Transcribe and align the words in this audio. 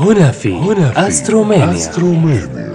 هنا 0.00 0.30
في 0.30 0.54
هنا 0.54 0.90
في 0.90 1.08
أسترومانيا. 1.08 1.72
أسترومانيا. 1.72 2.72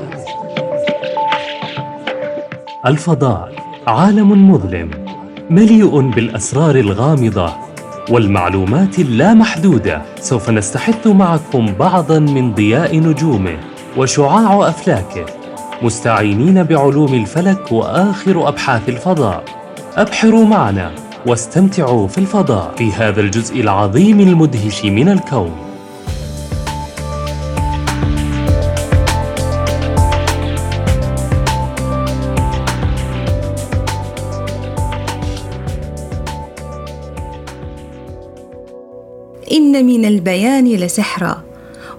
الفضاء 2.86 3.52
عالم 3.88 4.52
مظلم 4.52 4.92
مليء 5.50 6.00
بالأسرار 6.00 6.76
الغامضة 6.76 7.54
والمعلومات 8.10 9.00
اللامحدودة. 9.00 10.02
سوف 10.20 10.50
نستحث 10.50 11.08
معكم 11.08 11.66
بعضا 11.80 12.20
من 12.20 12.54
ضياء 12.54 13.00
نجومه 13.00 13.58
وشعاع 13.98 14.70
أفلاكه 14.70 15.26
مستعينين 15.82 16.64
بعلوم 16.64 17.14
الفلك 17.14 17.72
وآخر 17.72 18.48
أبحاث 18.48 18.90
الفضاء. 18.90 19.44
أبحروا 19.96 20.46
معنا 20.46 20.92
واستمتعوا 21.26 22.08
في 22.08 22.18
الفضاء. 22.18 22.74
في 22.78 22.92
هذا 22.92 23.22
الجزء 23.22 23.62
العظيم 23.62 24.20
المدهش 24.20 24.86
من 24.86 25.10
الكون. 25.10 25.65
من 39.82 40.06
البيان 40.06 40.68
لسحرا 40.68 41.44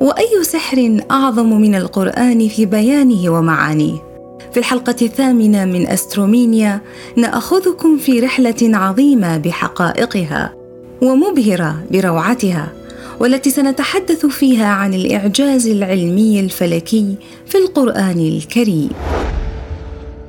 وأي 0.00 0.42
سحر 0.42 1.00
أعظم 1.10 1.60
من 1.60 1.74
القرآن 1.74 2.48
في 2.48 2.66
بيانه 2.66 3.30
ومعانيه. 3.30 4.06
في 4.52 4.60
الحلقة 4.60 4.96
الثامنة 5.02 5.64
من 5.64 5.86
أسترومينيا 5.86 6.80
نأخذكم 7.16 7.98
في 7.98 8.20
رحلة 8.20 8.54
عظيمة 8.62 9.36
بحقائقها 9.36 10.54
ومبهرة 11.02 11.84
بروعتها 11.90 12.72
والتي 13.20 13.50
سنتحدث 13.50 14.26
فيها 14.26 14.66
عن 14.66 14.94
الإعجاز 14.94 15.66
العلمي 15.66 16.40
الفلكي 16.40 17.16
في 17.46 17.58
القرآن 17.58 18.18
الكريم. 18.18 18.90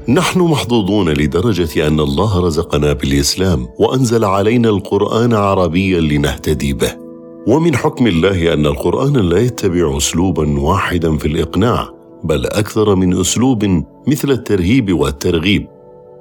نحن 0.09 0.39
محظوظون 0.39 1.09
لدرجة 1.09 1.87
أن 1.87 1.99
الله 1.99 2.39
رزقنا 2.45 2.93
بالإسلام 2.93 3.67
وأنزل 3.79 4.25
علينا 4.25 4.69
القرآن 4.69 5.33
عربيا 5.33 5.99
لنهتدي 6.01 6.73
به. 6.73 7.06
ومن 7.47 7.75
حكم 7.75 8.07
الله 8.07 8.53
أن 8.53 8.65
القرآن 8.65 9.13
لا 9.13 9.39
يتبع 9.39 9.97
أسلوبا 9.97 10.59
واحدا 10.59 11.17
في 11.17 11.27
الإقناع 11.27 11.89
بل 12.23 12.45
أكثر 12.45 12.95
من 12.95 13.19
أسلوب 13.19 13.83
مثل 14.07 14.31
الترهيب 14.31 14.93
والترغيب. 14.99 15.67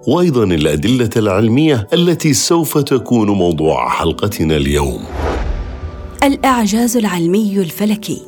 وأيضا 0.09 0.45
الأدلة 0.45 1.11
العلمية 1.17 1.87
التي 1.93 2.33
سوف 2.33 2.79
تكون 2.79 3.31
موضوع 3.31 3.89
حلقتنا 3.89 4.57
اليوم. 4.57 5.03
الإعجاز 6.23 6.97
العلمي 6.97 7.59
الفلكي. 7.59 8.23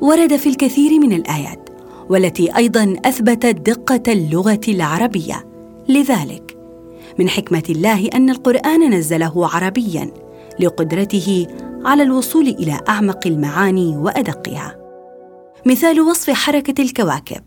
ورد 0.00 0.36
في 0.36 0.48
الكثير 0.48 1.00
من 1.00 1.12
الآيات 1.12 1.68
والتي 2.08 2.56
أيضا 2.56 2.96
أثبتت 3.04 3.70
دقة 3.70 4.12
اللغة 4.12 4.60
العربية. 4.68 5.46
لذلك 5.88 6.56
من 7.18 7.28
حكمة 7.28 7.64
الله 7.70 8.08
أن 8.14 8.30
القرآن 8.30 8.94
نزله 8.94 9.48
عربيا 9.54 10.10
لقدرته 10.60 11.46
على 11.84 12.02
الوصول 12.02 12.48
إلى 12.48 12.80
أعمق 12.88 13.26
المعاني 13.26 13.96
وأدقها. 13.96 14.76
مثال 15.66 16.00
وصف 16.00 16.30
حركة 16.30 16.82
الكواكب. 16.82 17.42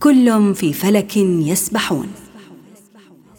كل 0.00 0.54
في 0.54 0.72
فلك 0.72 1.16
يسبحون. 1.16 2.06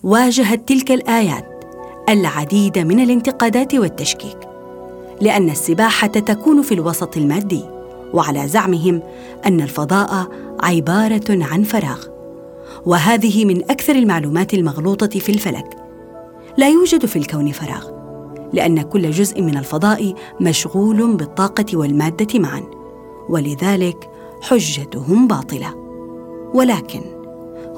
واجهت 0.03 0.67
تلك 0.67 0.91
الآيات 0.91 1.65
العديد 2.09 2.79
من 2.79 2.99
الانتقادات 2.99 3.75
والتشكيك 3.75 4.37
لأن 5.21 5.49
السباحة 5.49 6.07
تكون 6.07 6.61
في 6.61 6.73
الوسط 6.73 7.17
المادي 7.17 7.63
وعلى 8.13 8.47
زعمهم 8.47 9.01
أن 9.45 9.61
الفضاء 9.61 10.27
عبارة 10.63 11.23
عن 11.29 11.63
فراغ. 11.63 12.05
وهذه 12.85 13.45
من 13.45 13.71
أكثر 13.71 13.95
المعلومات 13.95 14.53
المغلوطة 14.53 15.19
في 15.19 15.31
الفلك. 15.31 15.75
لا 16.57 16.69
يوجد 16.69 17.05
في 17.05 17.15
الكون 17.15 17.51
فراغ. 17.51 18.00
لأن 18.53 18.81
كل 18.81 19.11
جزء 19.11 19.41
من 19.41 19.57
الفضاء 19.57 20.13
مشغول 20.41 21.15
بالطاقة 21.15 21.65
والمادة 21.73 22.39
معا. 22.39 22.63
ولذلك 23.29 24.09
حجتهم 24.41 25.27
باطلة. 25.27 25.75
ولكن 26.53 27.01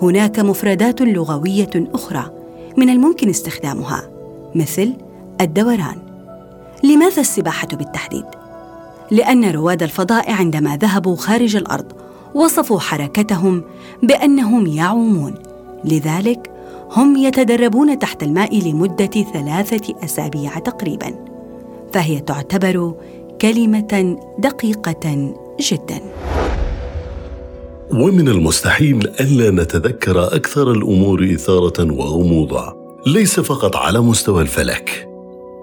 هناك 0.02 0.40
مفردات 0.40 1.02
لغوية 1.02 1.70
أخرى 1.76 2.32
من 2.78 2.90
الممكن 2.90 3.30
استخدامها 3.30 4.10
مثل 4.56 4.94
الدوران. 5.42 5.98
لماذا 6.84 7.22
السباحة 7.22 7.68
بالتحديد؟ 7.68 8.26
لأن 9.12 9.46
رواد 9.52 9.84
الفضاء 9.84 10.32
عندما 10.32 10.78
ذهبوا 10.78 11.16
خارج 11.16 11.56
الأرض 11.56 11.92
وصفوا 12.36 12.80
حركتهم 12.80 13.64
بأنهم 14.04 14.68
يعومون. 14.68 15.34
لذلك 15.86 16.53
هم 16.96 17.18
يتدربون 17.18 18.00
تحت 18.00 18.24
الماء 18.24 18.70
لمدة 18.70 19.26
ثلاثة 19.34 19.96
أسابيع 20.04 20.60
تقريبا 20.60 21.16
فهي 21.94 22.20
تعتبر 22.20 22.96
كلمة 23.42 24.18
دقيقة 24.40 25.34
جدا. 25.60 26.02
ومن 27.92 28.28
المستحيل 28.30 29.08
ألا 29.20 29.52
نتذكر 29.64 30.36
أكثر 30.36 30.72
الأمور 30.72 31.24
إثارة 31.34 31.92
وغموضا 31.92 32.74
ليس 33.08 33.40
فقط 33.40 33.76
على 33.76 34.02
مستوى 34.02 34.42
الفلك 34.42 35.08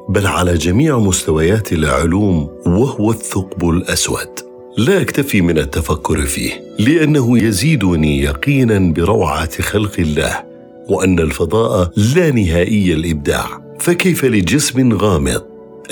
بل 0.09 0.27
على 0.27 0.55
جميع 0.55 0.99
مستويات 0.99 1.73
العلوم 1.73 2.49
وهو 2.67 3.11
الثقب 3.11 3.71
الأسود. 3.71 4.41
لا 4.79 5.01
أكتفي 5.01 5.41
من 5.41 5.59
التفكر 5.59 6.21
فيه 6.21 6.53
لأنه 6.79 7.39
يزيدني 7.39 8.23
يقينا 8.23 8.93
بروعة 8.93 9.63
خلق 9.63 9.93
الله. 9.99 10.50
وأن 10.91 11.19
الفضاء 11.19 11.91
لا 12.17 12.31
نهائي 12.31 12.95
الإبداع. 12.95 13.77
فكيف 13.79 14.25
لجسم 14.25 14.93
غامض 14.93 15.43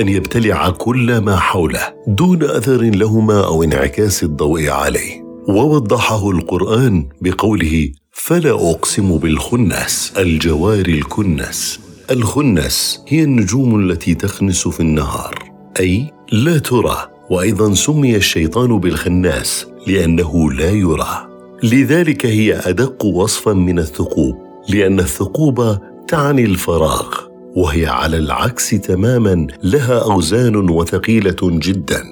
أن 0.00 0.08
يبتلع 0.08 0.70
كل 0.70 1.18
ما 1.18 1.36
حوله 1.36 1.94
دون 2.06 2.42
أثر 2.42 2.82
لهما 2.82 3.44
أو 3.44 3.62
انعكاس 3.62 4.22
الضوء 4.22 4.68
عليه؟ 4.68 5.28
ووضحه 5.48 6.30
القرآن 6.30 7.08
بقوله 7.20 7.88
فلا 8.12 8.50
أقسم 8.50 9.18
بالخنس 9.18 10.12
الجوار 10.18 10.86
الكنس 10.86 11.80
الخنس 12.10 13.04
هي 13.08 13.22
النجوم 13.22 13.80
التي 13.80 14.14
تخنس 14.14 14.68
في 14.68 14.80
النهار. 14.80 15.52
أي 15.80 16.12
لا 16.32 16.58
ترى. 16.58 16.96
وأيضا 17.30 17.74
سمي 17.74 18.16
الشيطان 18.16 18.80
بالخناس 18.80 19.66
لأنه 19.86 20.52
لا 20.52 20.70
يرى. 20.70 21.28
لذلك 21.62 22.26
هي 22.26 22.60
أدق 22.64 23.04
وصفا 23.04 23.52
من 23.52 23.78
الثقوب. 23.78 24.47
لأن 24.68 25.00
الثقوب 25.00 25.78
تعني 26.08 26.44
الفراغ 26.44 27.28
وهي 27.56 27.86
على 27.86 28.16
العكس 28.16 28.70
تماما 28.70 29.46
لها 29.62 29.98
أوزان 29.98 30.70
وثقيلة 30.70 31.36
جدا. 31.42 32.02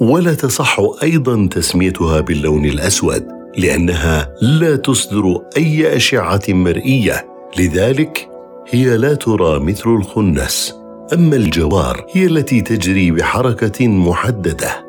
ولا 0.00 0.34
تصح 0.34 0.76
أيضا 1.02 1.48
تسميتها 1.50 2.20
باللون 2.20 2.64
الأسود 2.64 3.26
لأنها 3.58 4.34
لا 4.42 4.76
تصدر 4.76 5.40
أي 5.56 5.96
أشعة 5.96 6.42
مرئية. 6.48 7.26
لذلك 7.58 8.28
هي 8.68 8.96
لا 8.96 9.14
ترى 9.14 9.58
مثل 9.58 9.90
الخنس 9.90 10.74
أما 11.12 11.36
الجوار 11.36 12.06
هي 12.12 12.26
التي 12.26 12.60
تجري 12.60 13.10
بحركة 13.10 13.88
محددة. 13.88 14.84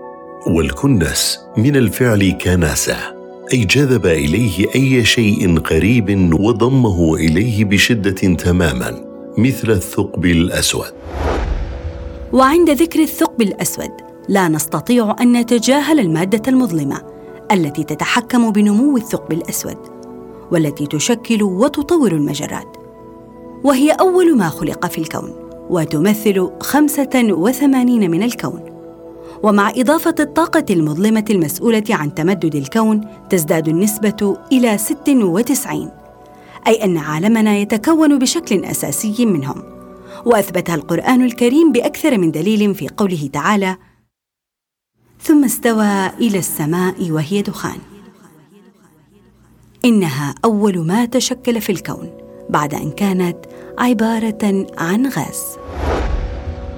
والكنس 0.48 1.40
من 1.58 1.76
الفعل 1.76 2.38
كناسة. 2.42 3.15
أي 3.54 3.66
جذب 3.66 4.06
إليه 4.06 4.76
أي 4.76 5.06
شيء 5.06 5.60
قريب 5.60 6.34
وضمه 6.40 7.16
إليه 7.16 7.66
بشدة 7.66 8.36
تماما 8.36 9.06
مثل 9.38 9.72
الثقب 9.72 10.26
الأسود. 10.26 10.94
وعند 12.34 12.70
ذكر 12.70 13.00
الثقب 13.00 13.42
الأسود 13.42 13.92
لا 14.30 14.48
نستطيع 14.48 15.16
أن 15.22 15.32
نتجاهل 15.32 16.00
المادة 16.00 16.42
المظلمة 16.48 17.02
التي 17.52 17.84
تتحكم 17.84 18.52
بنمو 18.52 18.98
الثقب 18.98 19.32
الأسود 19.32 19.78
والتي 20.52 20.88
تشكل 20.88 21.44
وتطور 21.44 22.12
المجرات. 22.12 22.78
وهي 23.64 23.92
أول 23.92 24.38
ما 24.38 24.50
خلق 24.50 24.86
في 24.86 24.98
الكون 24.98 25.34
وتمثل 25.70 26.50
خمسة 26.62 27.24
وثمانين 27.30 28.12
من 28.12 28.24
الكون. 28.24 28.65
ومع 29.46 29.70
إضافة 29.70 30.16
الطاقة 30.20 30.66
المظلمة 30.70 31.26
المسؤولة 31.30 31.84
عن 31.90 32.16
تمدد 32.16 32.56
الكون 32.56 33.08
تزداد 33.30 33.68
النسبة 33.68 34.38
إلى 34.52 34.78
96 34.78 35.92
أي 36.68 36.84
أن 36.84 36.98
عالمنا 36.98 37.58
يتكون 37.58 38.20
بشكل 38.20 38.66
أساسي 38.66 39.26
منهم. 39.26 39.64
وأثبتها 40.26 40.76
القرآن 40.76 41.26
الكريم 41.26 41.72
بأكثر 41.72 42.18
من 42.18 42.32
دليل 42.32 42.76
في 42.76 42.88
قوله 42.98 43.30
تعالى 43.34 43.78
ثم 45.22 45.44
استوى 45.44 46.08
إلى 46.08 46.38
السماء 46.38 47.12
وهي 47.12 47.42
دخان 47.42 47.80
إنها 49.86 50.36
أول 50.46 50.88
ما 50.88 51.06
تشكل 51.06 51.62
في 51.62 51.72
الكون 51.72 52.10
بعد 52.50 52.74
أن 52.74 52.92
كانت 52.92 53.38
عبارة 53.78 54.66
عن 54.78 55.08
غاز. 55.08 55.58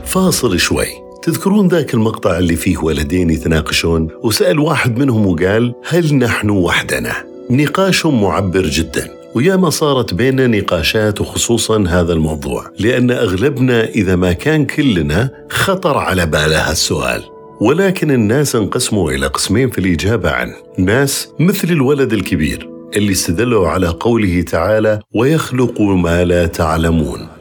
فاصل 0.06 0.60
شوي. 0.60 1.07
تذكرون 1.28 1.68
ذاك 1.68 1.94
المقطع 1.94 2.38
اللي 2.38 2.56
فيه 2.56 2.78
ولدين 2.78 3.30
يتناقشون؟ 3.30 4.08
وسأل 4.24 4.60
واحد 4.60 5.00
منهم 5.00 5.26
وقال 5.26 5.74
هل 5.88 6.16
نحن 6.16 6.50
وحدنا؟ 6.50 7.14
نقاش 7.50 8.06
معبر 8.06 8.62
جدا. 8.62 9.10
وياما 9.36 9.70
صارت 9.70 10.14
بيننا 10.14 10.48
نقاشات 10.48 11.22
وخصوصا 11.22 11.84
هذا 11.88 12.14
الموضوع. 12.14 12.72
لأن 12.80 13.12
أغلبنا 13.12 13.86
إذا 13.86 14.16
ما 14.16 14.34
كان 14.34 14.66
كلنا 14.66 15.30
خطر 15.50 15.98
على 15.98 16.26
باله 16.26 16.72
السؤال. 16.72 17.24
ولكن 17.62 18.12
الناس 18.12 18.56
انقسموا 18.56 19.12
إلى 19.12 19.28
قسمين 19.28 19.70
في 19.70 19.78
الإجابة 19.78 20.32
عنه. 20.32 20.56
ناس 20.78 21.30
مثل 21.40 21.68
الولد 21.68 22.14
الكبير 22.14 22.70
اللي 22.96 23.12
استدلوا 23.12 23.68
على 23.68 23.88
قوله 23.88 24.42
تعالى 24.42 25.00
ويخلق 25.16 25.82
ما 25.82 26.26
لا 26.26 26.46
تعلمون. 26.46 27.37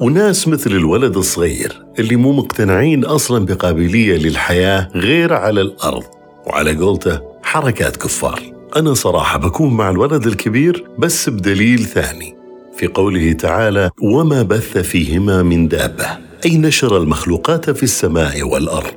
وناس 0.00 0.48
مثل 0.48 0.70
الولد 0.70 1.16
الصغير 1.16 1.86
اللي 1.98 2.16
مو 2.16 2.32
مقتنعين 2.32 3.04
أصلا 3.04 3.46
بقابلية 3.46 4.16
للحياة 4.16 4.88
غير 4.94 5.32
على 5.32 5.60
الأرض. 5.60 6.04
وعلى 6.46 6.76
قولته 6.76 7.20
حركات 7.42 7.96
كفار. 7.96 8.42
أنا 8.76 8.94
صراحة 8.94 9.38
بكون 9.38 9.74
مع 9.74 9.90
الولد 9.90 10.26
الكبير 10.26 10.86
بس 10.98 11.28
بدليل 11.28 11.78
ثاني. 11.78 12.36
في 12.76 12.86
قوله 12.86 13.32
تعالى 13.32 13.90
وما 14.02 14.42
بث 14.42 14.78
فيهما 14.78 15.42
من 15.42 15.68
دابة. 15.68 16.06
أي 16.46 16.56
نشر 16.56 16.96
المخلوقات 16.96 17.70
في 17.70 17.82
السماء 17.82 18.42
والأرض. 18.42 18.94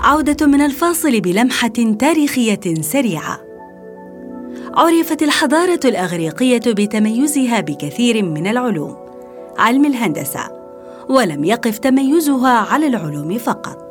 عودة 0.00 0.46
من 0.46 0.60
الفاصل 0.60 1.20
بلمحة 1.20 1.94
تاريخية 1.98 2.74
سريعة. 2.80 3.40
عرفت 4.74 5.22
الحضارة 5.22 5.80
الأغريقية 5.84 6.62
بتميزها 6.66 7.60
بكثير 7.60 8.22
من 8.24 8.46
العلوم. 8.46 9.09
علم 9.58 9.84
الهندسة 9.84 10.40
ولم 11.08 11.44
يقف 11.44 11.78
تميزها 11.78 12.58
على 12.58 12.86
العلوم 12.86 13.38
فقط 13.38 13.90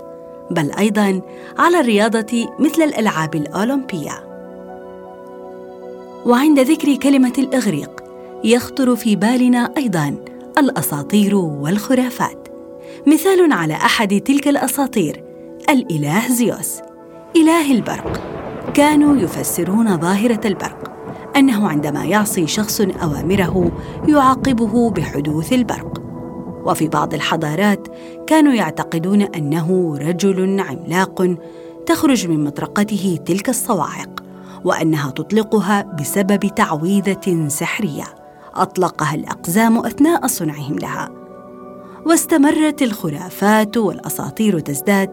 بل 0.52 0.72
أيضا 0.72 1.22
على 1.60 1.80
الرياضة 1.80 2.48
مثل 2.60 2.82
الألعاب 2.82 3.36
الأولمبية. 3.36 4.24
وعند 6.26 6.60
ذكر 6.60 6.96
كلمة 6.96 7.34
الإغريق 7.38 8.04
يخطر 8.44 8.96
في 8.96 9.16
بالنا 9.16 9.74
أيضا 9.78 10.16
الأساطير 10.58 11.36
والخرافات. 11.36 12.48
مثال 13.08 13.54
على 13.54 13.74
أحد 13.74 14.22
تلك 14.22 14.48
الأساطير 14.48 15.24
الإله 15.70 16.28
زيوس 16.28 16.80
إله 17.36 17.72
البرق. 17.72 18.22
كانوا 18.74 19.18
يفسرون 19.18 19.98
ظاهرة 19.98 20.48
البرق. 20.48 20.89
أنه 21.36 21.70
عندما 21.70 22.06
يعصي 22.06 22.48
شخص 22.48 22.82
أوامره 22.82 23.72
يعاقبه 24.08 24.90
بحدوث 24.90 25.54
البرق. 25.54 26.02
وفي 26.66 26.88
بعض 26.88 27.14
الحضارات 27.14 27.88
كانوا 28.28 28.54
يعتقدون 28.54 29.22
أنه 29.22 29.98
رجل 29.98 30.60
عملاق 30.60 31.36
تخرج 31.86 32.28
من 32.28 32.44
مطرقته 32.44 33.20
تلك 33.26 33.50
الصواعق 33.50 34.24
وأنها 34.66 35.12
تطلقها 35.12 35.82
بسبب 35.82 36.40
تعويذة 36.56 37.48
سحرية 37.48 38.04
أطلقها 38.56 39.16
الأقزام 39.16 39.78
أثناء 39.78 40.28
صنعهم 40.28 40.80
لها. 40.80 41.10
واستمرت 42.06 42.82
الخرافات 42.82 43.78
والأساطير 43.78 44.60
تزداد 44.60 45.10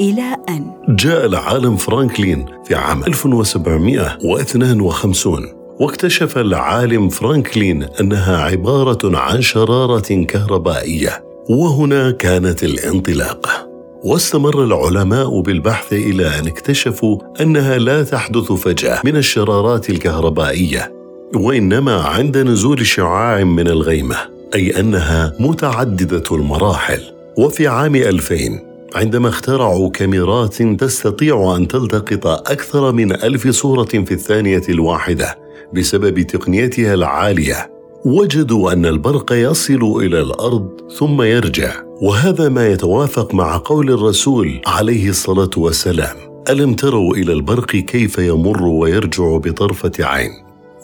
إلى 0.00 0.36
أن. 0.48 0.70
جاء 0.88 1.26
العالم 1.26 1.76
فرانكلين 1.76 2.46
في 2.64 2.74
عام 2.74 3.04
1752 3.04 5.46
واكتشف 5.80 6.38
العالم 6.38 7.08
فرانكلين 7.08 7.82
أنها 8.00 8.36
عبارة 8.36 9.18
عن 9.18 9.42
شرارة 9.42 10.24
كهربائية 10.24 11.24
وهنا 11.50 12.10
كانت 12.10 12.64
الانطلاقة 12.64 13.70
واستمر 14.04 14.64
العلماء 14.64 15.40
بالبحث 15.40 15.92
إلى 15.92 16.38
أن 16.38 16.46
اكتشفوا 16.46 17.18
أنها 17.40 17.78
لا 17.78 18.02
تحدث 18.02 18.52
فجأة 18.52 19.00
من 19.04 19.16
الشرارات 19.16 19.90
الكهربائية 19.90 20.92
وإنما 21.34 22.02
عند 22.02 22.38
نزول 22.38 22.86
شعاع 22.86 23.44
من 23.44 23.68
الغيمة 23.68 24.16
أي 24.54 24.80
أنها 24.80 25.32
متعددة 25.38 26.22
المراحل. 26.32 27.00
وفي 27.36 27.68
عام 27.68 27.96
2000 27.96 28.69
عندما 28.94 29.28
اخترعوا 29.28 29.90
كاميرات 29.90 30.62
تستطيع 30.62 31.56
أن 31.56 31.68
تلتقط 31.68 32.26
أكثر 32.26 32.92
من 32.92 33.12
ألف 33.12 33.48
صورة 33.48 33.84
في 33.84 34.12
الثانية 34.12 34.62
الواحدة 34.68 35.38
بسبب 35.74 36.20
تقنيتها 36.20 36.94
العالية. 36.94 37.70
وجدوا 38.04 38.72
أن 38.72 38.86
البرق 38.86 39.32
يصل 39.32 40.02
إلى 40.02 40.20
الأرض 40.20 40.68
ثم 40.98 41.22
يرجع 41.22 41.72
وهذا 42.02 42.48
ما 42.48 42.68
يتوافق 42.68 43.34
مع 43.34 43.62
قول 43.64 43.90
الرسول 43.90 44.60
عليه 44.66 45.08
الصلاة 45.08 45.50
والسلام 45.56 46.16
ألم 46.50 46.74
تروا 46.74 47.14
إلى 47.14 47.32
البرق 47.32 47.66
كيف 47.66 48.18
يمر 48.18 48.62
ويرجع 48.62 49.36
بطرفة 49.36 49.92
عين؟ 50.00 50.30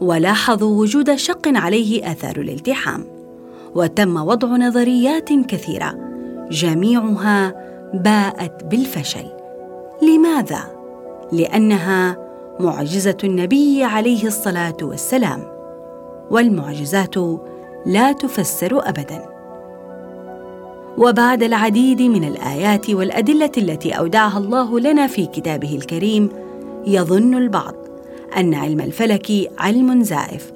ولاحظوا 0.00 0.80
وجود 0.80 1.14
شق 1.14 1.42
عليه 1.46 2.12
آثار 2.12 2.36
الالتحام 2.36 3.04
وتم 3.74 4.16
وضع 4.16 4.48
نظريات 4.48 5.32
كثيرة 5.32 5.94
جميعها 6.50 7.54
باءت 7.94 8.64
بالفشل 8.64 9.26
لماذا؟ 10.02 10.60
لأنها 11.32 12.16
معجزة 12.60 13.16
النبي 13.24 13.84
عليه 13.84 14.26
الصلاة 14.26 14.76
والسلام 14.82 15.42
والمعجزات 16.30 17.16
لا 17.86 18.12
تفسر 18.12 18.88
أبداً 18.88 19.37
وبعد 20.98 21.42
العديد 21.42 22.02
من 22.02 22.24
الآيات 22.24 22.90
والأدلة 22.90 23.50
التي 23.58 23.92
أودعها 23.92 24.38
الله 24.38 24.80
لنا 24.80 25.06
في 25.06 25.26
كتابه 25.26 25.76
الكريم 25.76 26.28
يظن 26.86 27.34
البعض 27.34 27.74
أن 28.36 28.54
علم 28.54 28.80
الفلك 28.80 29.50
علم 29.58 30.02
زائف 30.02 30.52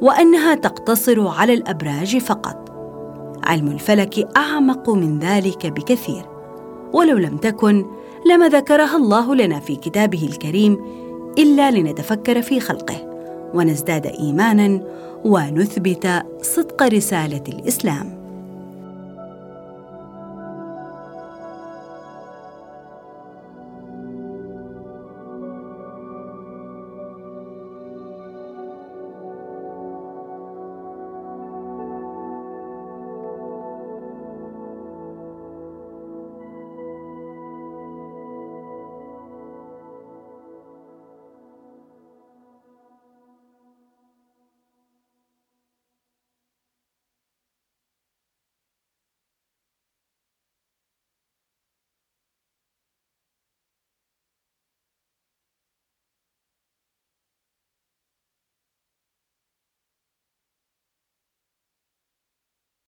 وأنها 0.00 0.54
تقتصر 0.54 1.28
على 1.28 1.54
الأبراج 1.54 2.18
فقط. 2.18 2.68
علم 3.44 3.68
الفلك 3.68 4.28
أعمق 4.36 4.90
من 4.90 5.18
ذلك 5.18 5.66
بكثير 5.66 6.22
ولو 6.92 7.18
لم 7.18 7.36
تكن 7.36 7.84
لما 8.30 8.48
ذكرها 8.48 8.96
الله 8.96 9.34
لنا 9.34 9.60
في 9.60 9.76
كتابه 9.76 10.28
الكريم 10.32 10.78
إلا 11.38 11.70
لنتفكر 11.70 12.42
في 12.42 12.60
خلقه 12.60 12.96
ونزداد 13.54 14.06
ايمانا 14.06 14.80
ونثبت 15.24 16.22
صدق 16.42 16.82
رسالة 16.82 17.42
الإسلام. 17.48 18.17